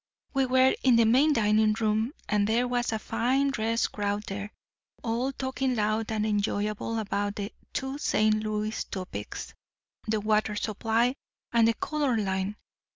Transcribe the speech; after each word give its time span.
"We 0.33 0.47
were 0.47 0.73
in 0.81 0.95
the 0.95 1.05
main 1.05 1.31
dining 1.31 1.73
room, 1.73 2.13
and 2.27 2.47
there 2.47 2.67
was 2.67 2.91
a 2.91 2.97
fine 2.97 3.51
dressed 3.51 3.91
crowd 3.91 4.23
there, 4.23 4.51
all 5.03 5.31
talking 5.31 5.75
loud 5.75 6.11
and 6.11 6.25
enjoyable 6.25 6.97
about 6.97 7.35
the 7.35 7.53
two 7.71 7.99
St. 7.99 8.41
Louis 8.43 8.83
topics, 8.85 9.53
the 10.07 10.19
water 10.19 10.55
supply 10.55 11.13
and 11.51 11.67
the 11.67 11.75
colour 11.75 12.17
line. 12.17 12.55